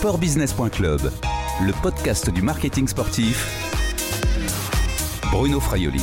[0.00, 1.12] Sportbusiness.club,
[1.60, 3.46] le podcast du marketing sportif.
[5.30, 6.00] Bruno Fraioli.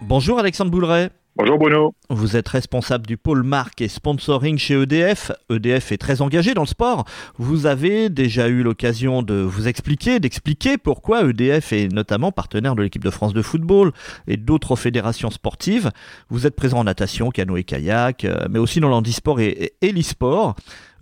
[0.00, 1.10] Bonjour Alexandre Bouleret.
[1.36, 1.94] Bonjour Bruno.
[2.08, 5.32] Vous êtes responsable du pôle marque et sponsoring chez EDF.
[5.50, 7.04] EDF est très engagé dans le sport.
[7.36, 12.82] Vous avez déjà eu l'occasion de vous expliquer, d'expliquer pourquoi EDF est notamment partenaire de
[12.82, 13.92] l'équipe de France de football
[14.26, 15.90] et d'autres fédérations sportives.
[16.30, 20.54] Vous êtes présent en natation, canoë, kayak, euh, mais aussi dans l'handisport et, et l'e-sport.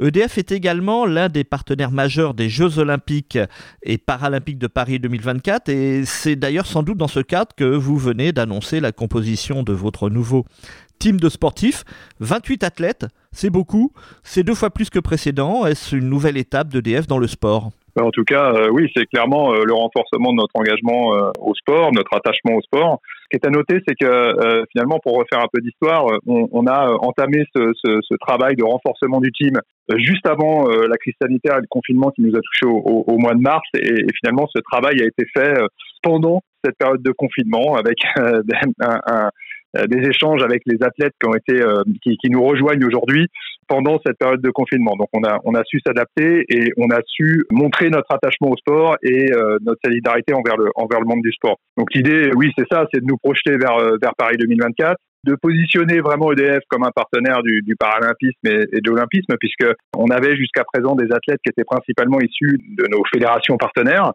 [0.02, 3.38] EDF est également l'un des partenaires majeurs des Jeux olympiques
[3.84, 7.96] et paralympiques de Paris 2024 et c'est d'ailleurs sans doute dans ce cadre que vous
[7.98, 10.44] venez d'annoncer la composition de votre nouveau
[10.98, 11.84] team de sportifs.
[12.18, 13.92] 28 athlètes, c'est beaucoup,
[14.24, 15.66] c'est deux fois plus que précédent.
[15.66, 17.70] Est-ce une nouvelle étape d'EDF dans le sport?
[18.00, 21.54] En tout cas, euh, oui, c'est clairement euh, le renforcement de notre engagement euh, au
[21.54, 23.00] sport, notre attachement au sport.
[23.24, 26.66] Ce qui est à noter, c'est que finalement, pour refaire un peu d'histoire, on, on,
[26.66, 29.58] a entamé ce, ce, ce, travail de renforcement du team
[29.96, 33.16] juste avant la crise sanitaire et le confinement qui nous a touchés au, au, au
[33.16, 33.66] mois de mars.
[33.74, 35.54] Et, finalement, ce travail a été fait
[36.02, 41.34] pendant cette période de confinement avec un, un, des échanges avec les athlètes qui ont
[41.34, 41.58] été
[42.02, 43.28] qui, qui nous rejoignent aujourd'hui
[43.68, 44.96] pendant cette période de confinement.
[44.96, 48.56] Donc on a on a su s'adapter et on a su montrer notre attachement au
[48.56, 51.56] sport et euh, notre solidarité envers le envers le monde du sport.
[51.76, 55.36] Donc l'idée, oui, c'est ça, c'est de nous projeter vers euh, vers Paris 2024 de
[55.40, 60.36] positionner vraiment EDF comme un partenaire du, du paralympisme et, de l'olympisme, puisque on avait
[60.36, 64.12] jusqu'à présent des athlètes qui étaient principalement issus de nos fédérations partenaires,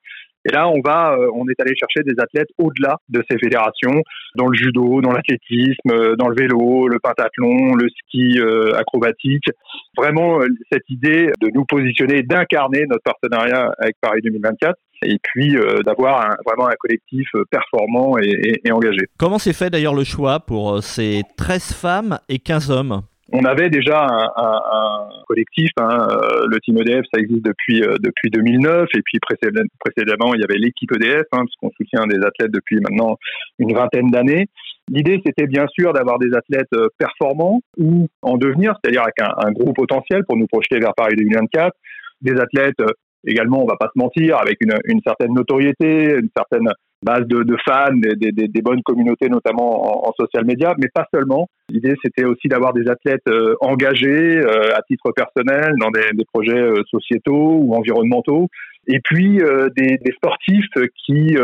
[0.48, 4.02] et là, on va, euh, on est allé chercher des athlètes au-delà de ces fédérations,
[4.36, 9.50] dans le judo, dans l'athlétisme, euh, dans le vélo, le pentathlon, le ski euh, acrobatique.
[9.98, 10.40] Vraiment,
[10.72, 16.68] cette idée de nous positionner, d'incarner notre partenariat avec Paris 2024 et puis d'avoir vraiment
[16.68, 19.06] un collectif performant et, et, et engagé.
[19.18, 23.02] Comment s'est fait d'ailleurs le choix pour ces 13 femmes et 15 hommes?
[23.34, 27.84] On avait déjà un, un, un collectif, hein, euh, le team EDF, ça existe depuis
[27.84, 32.26] euh, depuis 2009, et puis précédemment il y avait l'équipe EDF, hein, puisqu'on soutient des
[32.26, 33.18] athlètes depuis maintenant
[33.60, 34.48] une vingtaine d'années.
[34.90, 39.34] L'idée, c'était bien sûr d'avoir des athlètes euh, performants ou en devenir, c'est-à-dire avec un,
[39.46, 41.74] un, gros potentiel pour nous projeter vers Paris 2024,
[42.22, 42.82] des athlètes
[43.26, 46.70] également, on va pas se mentir, avec une, une certaine notoriété, une certaine
[47.04, 51.48] base de, fans, des, bonnes communautés notamment en, social media, mais pas seulement.
[51.70, 56.26] L'idée c'était aussi d'avoir des athlètes euh, engagés euh, à titre personnel dans des, des
[56.26, 58.48] projets euh, sociétaux ou environnementaux,
[58.88, 60.66] et puis euh, des, des, sportifs
[61.06, 61.36] qui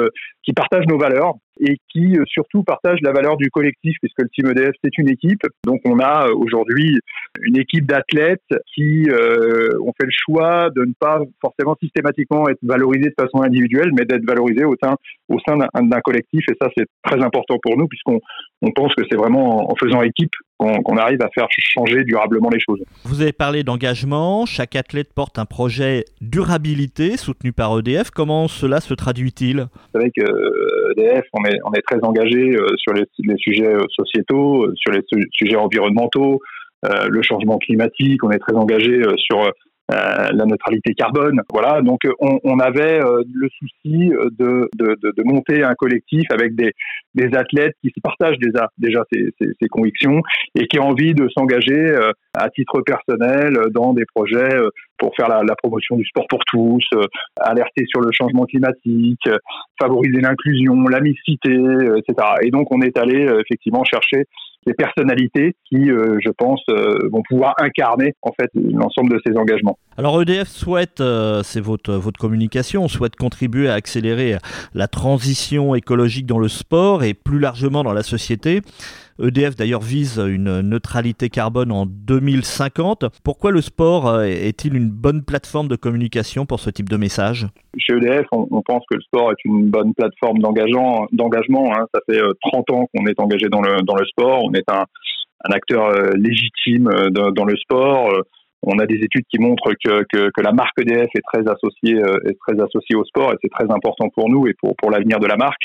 [0.44, 4.50] qui partagent nos valeurs et qui surtout partagent la valeur du collectif puisque le team
[4.50, 5.42] EDF c'est une équipe.
[5.66, 7.00] Donc on a aujourd'hui
[7.42, 8.42] une équipe d'athlètes
[8.74, 13.92] qui ont fait le choix de ne pas forcément systématiquement être valorisés de façon individuelle,
[13.98, 14.96] mais d'être valorisés au sein
[15.30, 18.20] au sein d'un collectif et ça c'est très important pour nous puisqu'on
[18.62, 20.34] on pense que c'est vraiment en faisant équipe
[20.84, 22.82] qu'on arrive à faire changer durablement les choses.
[23.04, 28.10] Vous avez parlé d'engagement, chaque athlète porte un projet durabilité soutenu par EDF.
[28.10, 29.68] Comment cela se traduit-il?
[29.94, 30.24] Vous savez que
[30.98, 34.74] EDF, on est, on est très engagé euh, sur les, les sujets euh, sociétaux, euh,
[34.76, 35.02] sur les
[35.32, 36.40] sujets environnementaux,
[36.86, 39.50] euh, le changement climatique, on est très engagé sur euh,
[39.94, 41.42] la neutralité carbone.
[41.52, 46.24] Voilà, donc on, on avait euh, le souci de, de, de, de, monter un collectif
[46.32, 46.72] avec des,
[47.16, 50.22] des athlètes qui partagent déjà, déjà ces, ces, ces, convictions
[50.56, 54.56] et qui ont envie de s'engager euh, à titre personnel dans des projets
[54.98, 56.84] pour faire la, la, promotion du sport pour tous,
[57.40, 59.30] alerter sur le changement climatique,
[59.80, 62.28] favoriser l'inclusion, la mixité, etc.
[62.42, 64.26] Et donc on est allé effectivement chercher
[64.66, 69.38] des personnalités qui, euh, je pense, euh, vont pouvoir incarner en fait l'ensemble de ces
[69.38, 69.78] engagements.
[69.98, 74.38] Alors EDF souhaite, euh, c'est votre, votre communication, souhaite contribuer à accélérer
[74.74, 78.62] la transition écologique dans le sport et plus largement dans la société.
[79.22, 83.06] EDF d'ailleurs vise une neutralité carbone en 2050.
[83.24, 87.48] Pourquoi le sport est-il une bonne plateforme de communication pour ce type de message?
[87.78, 91.08] Chez EDF, on, pense que le sport est une bonne plateforme d'engagement.
[91.74, 91.86] Hein.
[91.94, 94.44] Ça fait 30 ans qu'on est engagé dans le, dans le sport.
[94.44, 94.84] On est un,
[95.46, 98.24] acteur légitime dans, dans le sport
[98.64, 102.02] on a des études qui montrent que, que, que, la marque EDF est très associée,
[102.02, 104.90] euh, est très associée au sport et c'est très important pour nous et pour, pour
[104.90, 105.64] l'avenir de la marque.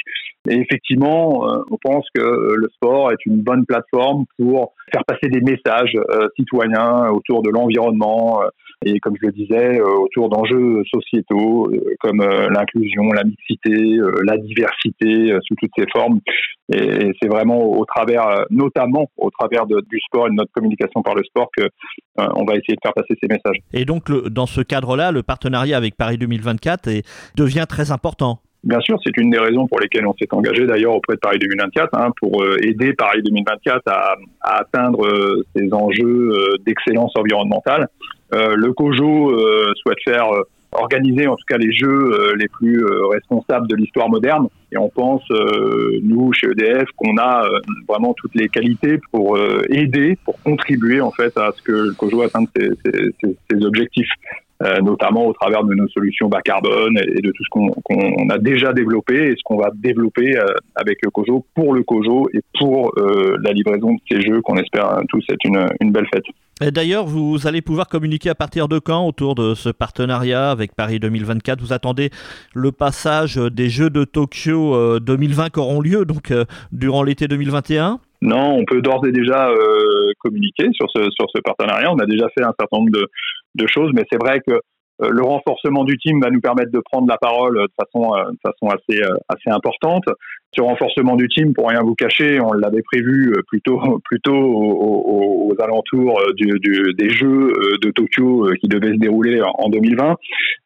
[0.49, 5.29] Et effectivement, euh, on pense que le sport est une bonne plateforme pour faire passer
[5.29, 8.43] des messages euh, citoyens autour de l'environnement
[8.85, 11.71] et, comme je le disais, autour d'enjeux sociétaux
[12.01, 16.21] comme l'inclusion, la mixité, la diversité sous toutes ses formes.
[16.73, 21.03] Et, c'est vraiment au travers, notamment au travers de, du sport et de notre communication
[21.03, 21.65] par le sport que
[22.17, 23.59] on va essayer de faire passer ces messages.
[23.73, 28.41] Et donc, le, dans ce cadre-là, le partenariat avec Paris 2024 est, devient très important.
[28.65, 31.39] Bien sûr, c'est une des raisons pour lesquelles on s'est engagé d'ailleurs auprès de Paris
[31.39, 37.13] 2024, hein, pour euh, aider Paris 2024 à, à atteindre euh, ces enjeux euh, d'excellence
[37.17, 37.89] environnementale.
[38.33, 39.35] Le COJO
[39.77, 40.29] souhaite faire
[40.73, 44.49] organiser en tout cas les jeux les plus responsables de l'histoire moderne.
[44.71, 45.23] Et on pense,
[46.03, 47.49] nous, chez EDF, qu'on a
[47.89, 49.39] vraiment toutes les qualités pour
[49.71, 54.11] aider, pour contribuer en fait à ce que le COJO atteigne ses, ses, ses objectifs.
[54.61, 58.39] Euh, notamment au travers de nos solutions bas carbone et de tout ce qu'on a
[58.39, 62.41] déjà développé et ce qu'on va développer euh, avec le COJO pour le COJO et
[62.59, 66.25] pour euh, la livraison de ces jeux qu'on espère tous être une, une belle fête.
[66.73, 70.99] D'ailleurs, vous allez pouvoir communiquer à partir de quand autour de ce partenariat avec Paris
[70.99, 72.11] 2024 Vous attendez
[72.53, 76.35] le passage des Jeux de Tokyo 2020 qui auront lieu donc
[76.73, 81.41] durant l'été 2021 non, on peut d'ores et déjà euh, communiquer sur ce, sur ce
[81.41, 81.93] partenariat.
[81.93, 83.07] On a déjà fait un certain nombre de,
[83.55, 84.61] de choses, mais c'est vrai que
[85.01, 88.31] euh, le renforcement du team va nous permettre de prendre la parole de façon, euh,
[88.33, 90.05] de façon assez, assez importante.
[90.57, 96.21] Ce renforcement du team, pour rien vous cacher, on l'avait prévu plutôt, plutôt aux, alentours
[96.37, 97.53] des Jeux
[97.83, 100.15] de Tokyo qui devaient se dérouler en 2020.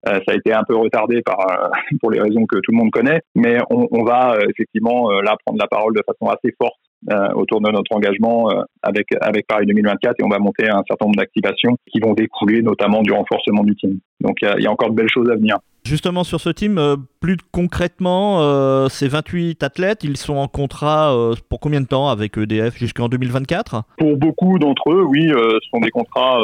[0.04, 1.38] ça a été un peu retardé par,
[2.00, 5.58] pour les raisons que tout le monde connaît, mais on, on va effectivement là prendre
[5.58, 6.91] la parole de façon assez forte euh,
[7.34, 11.06] autour de notre engagement euh, avec avec Paris 2024 et on va monter un certain
[11.06, 13.98] nombre d'activations qui vont découler notamment du renforcement du team.
[14.20, 15.56] Donc il y, a encore de belles choses à venir.
[15.84, 21.14] Justement sur ce team, euh, plus concrètement, ces 28 athlètes, ils sont en contrat
[21.48, 25.80] pour combien de temps avec EDF jusqu'en 2024 Pour beaucoup d'entre eux, oui, ce sont
[25.80, 26.40] des contrats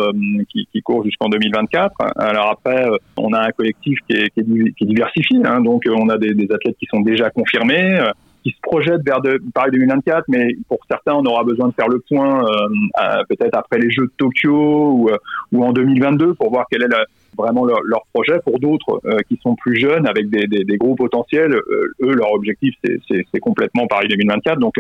[0.51, 1.95] qui, qui, courent jusqu'en 2024.
[2.17, 6.19] Alors après, on a un collectif qui est, qui est, diversifié, hein, donc on a
[6.19, 8.01] des, des, athlètes qui sont déjà confirmés
[8.43, 11.89] qui se projette vers de, Paris 2024, mais pour certains, on aura besoin de faire
[11.89, 15.17] le point euh, peut-être après les Jeux de Tokyo ou, euh,
[15.53, 17.05] ou en 2022 pour voir quelle est la,
[17.37, 18.39] vraiment leur, leur, projet.
[18.45, 22.15] Pour d'autres euh, qui sont plus jeunes, avec des, des, des gros potentiels, euh, eux,
[22.15, 24.59] leur objectif, c'est complètement Paris 2024.
[24.59, 24.75] Donc,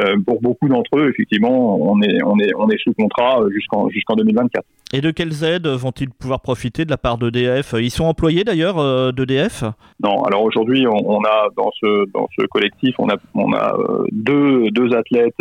[0.00, 3.88] euh, pour beaucoup d'entre eux, effectivement, on est, on est, on est sous contrat jusqu'en
[3.88, 4.64] jusqu'en 2024.
[4.92, 7.74] Et de quelles aides vont-ils pouvoir profiter de la part d'EDF?
[7.78, 9.64] Ils sont employés d'ailleurs d'EDF?
[10.02, 13.76] Non, alors aujourd'hui, on, on, a dans ce, dans ce collectif, on a, on a
[14.12, 15.34] deux, deux athlètes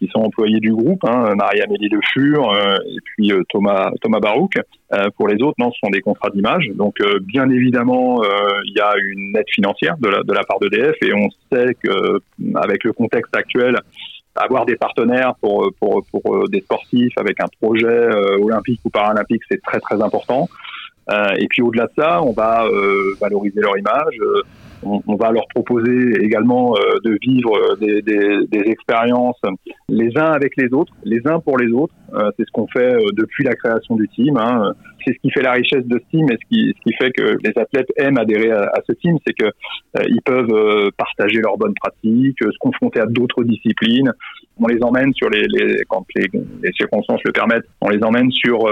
[0.00, 2.52] qui sont employés du groupe, hein, Marie-Amélie Le Fur
[2.86, 4.54] et puis Thomas, Thomas Barouk.
[5.16, 6.70] pour les autres, non, ce sont des contrat d'image.
[6.74, 8.26] Donc, euh, bien évidemment, euh,
[8.64, 11.74] il y a une aide financière de la, de la part d'EDF et on sait
[11.82, 12.20] que
[12.56, 13.76] avec le contexte actuel,
[14.34, 15.72] avoir des partenaires pour,
[16.48, 20.48] des sportifs avec un projet euh, olympique ou paralympique, c'est très très important.
[21.10, 22.64] et puis au-delà de ça, on va
[23.20, 24.14] valoriser leur image.
[24.84, 29.40] On, on, va leur proposer également de vivre des, des, des, expériences
[29.88, 31.94] les uns avec les autres, les uns pour les autres.
[32.36, 34.36] c'est ce qu'on fait depuis la création du team.
[34.36, 34.74] Hein
[35.08, 37.10] c'est ce qui fait la richesse de ce team et ce qui, ce qui fait
[37.10, 41.40] que les athlètes aiment adhérer à, ce team, c'est que euh, ils peuvent euh, partager
[41.40, 44.12] leurs bonnes pratiques, euh, se confronter à d'autres disciplines.
[44.60, 46.26] On les emmène sur les, les quand les,
[46.62, 48.66] les, circonstances le permettent, on les emmène sur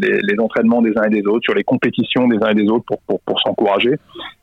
[0.00, 2.68] les, les, entraînements des uns et des autres, sur les compétitions des uns et des
[2.68, 3.96] autres pour, pour, pour s'encourager.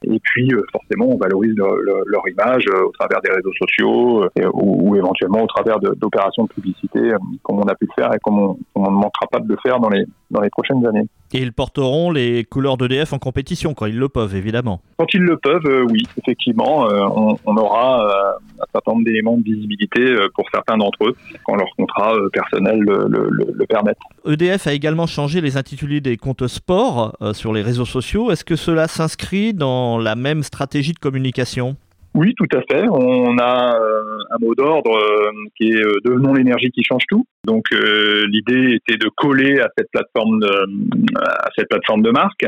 [0.04, 4.96] Et puis forcément, on valorise leur, leur, image au travers des réseaux sociaux ou, ou,
[4.96, 7.00] éventuellement au travers d'opérations de, publicité,
[7.42, 9.58] comme on a pu le faire et comme on, on ne manquera pas de le
[9.64, 11.08] faire dans les dans les prochaines années.
[11.34, 14.82] Et ils porteront les couleurs d'EDF en compétition quand ils le peuvent, évidemment.
[14.98, 19.04] Quand ils le peuvent, euh, oui, effectivement, euh, on, on, aura euh, un certain nombre
[19.04, 20.00] d'éléments de visibilité
[20.36, 23.94] pour certains d'entre eux quand leur contrat personnel le, le, le, permet.
[24.26, 28.32] EDF a également changé les intitulés des comptes sport sur les réseaux sociaux.
[28.32, 31.76] Est-ce que cela s'inscrit dans la même stratégie de communication?
[32.18, 32.84] Oui, tout à fait.
[32.90, 37.28] On a euh, un mot d'ordre euh, qui est euh, devenons l'énergie qui change tout.
[37.46, 42.46] Donc l'idée était de coller à cette plateforme de, marque.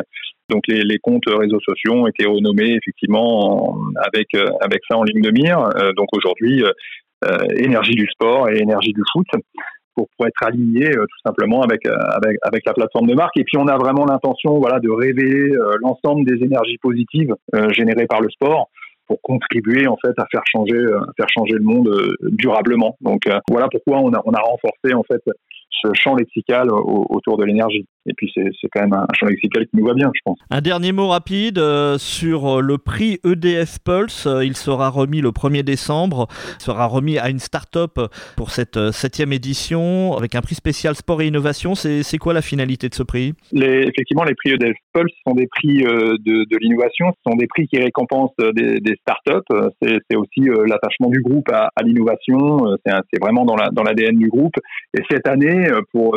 [0.50, 4.28] Donc les, comptes réseaux sociaux ont été renommés effectivement avec
[4.90, 5.70] ça en ligne de mire.
[5.96, 6.64] donc aujourd'hui
[7.56, 9.28] énergie du sport et énergie du foot
[9.96, 13.38] pour, être aligné tout simplement avec la plateforme de marque.
[13.38, 17.34] Et puis on a vraiment l'intention voilà de révéler l'ensemble des énergies positives
[17.72, 18.70] générées par le sport
[19.10, 22.96] pour contribuer en fait à faire changer, euh, à faire changer le monde euh, durablement.
[23.02, 25.22] Donc euh, voilà pourquoi on a, on a renforcé en fait
[25.72, 27.88] ce champ lexical autour de l'énergie.
[28.10, 30.40] Et puis c'est quand même un champ lexical qui nous va bien, je pense.
[30.50, 34.26] Un dernier mot rapide euh, sur euh, le prix EDF Pulse.
[34.26, 36.28] Euh, il sera remis le 1er décembre.
[36.60, 38.00] Il sera remis à une start-up
[38.36, 41.76] pour cette septième édition avec un prix spécial sport et innovation.
[41.76, 43.34] C'est quoi la finalité de ce prix?
[43.52, 47.12] Les, Effectivement, les prix EDF Pulse sont des prix de, de l'innovation.
[47.12, 49.44] Ce sont des prix qui récompensent des, des start-up.
[49.82, 52.76] C'est aussi l'attachement du groupe à, à l'innovation.
[52.86, 54.56] C'est vraiment dans l'ADN la, dans du groupe.
[54.98, 56.16] Et cette année, pour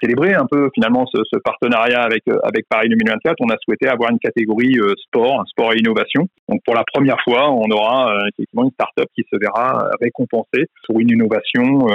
[0.00, 3.88] célébrer un peu finalement ce, ce, partenariat avec euh, avec Paris 2024, on a souhaité
[3.88, 6.28] avoir une catégorie euh, sport, sport et innovation.
[6.48, 10.66] Donc pour la première fois, on aura euh, effectivement une start-up qui se verra récompensée
[10.86, 11.86] pour une innovation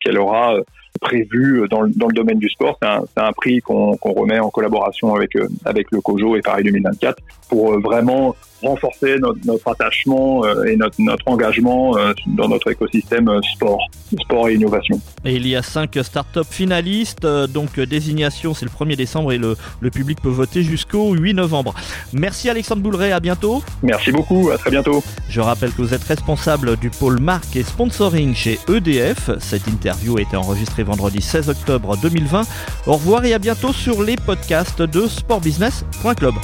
[0.00, 0.54] qu'elle aura
[0.98, 2.78] prévu dans le, dans le domaine du sport.
[2.80, 5.32] C'est un, un, prix qu'on remet en collaboration avec,
[5.64, 10.96] avec le COJO et Paris 2024 pour vraiment renforcer notre, notre attachement euh, et notre,
[10.98, 13.78] notre engagement euh, dans notre écosystème euh, sport,
[14.20, 15.00] sport et innovation.
[15.24, 19.56] Et il y a cinq startups finalistes, donc désignation c'est le 1er décembre et le,
[19.80, 21.74] le public peut voter jusqu'au 8 novembre.
[22.12, 23.62] Merci Alexandre Bouleret, à bientôt.
[23.82, 25.02] Merci beaucoup, à très bientôt.
[25.28, 29.30] Je rappelle que vous êtes responsable du pôle marque et sponsoring chez EDF.
[29.38, 32.42] Cette interview a été enregistrée vendredi 16 octobre 2020.
[32.86, 36.34] Au revoir et à bientôt sur les podcasts de sportbusiness.club.